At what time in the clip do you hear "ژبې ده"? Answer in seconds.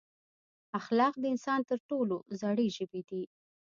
2.75-3.21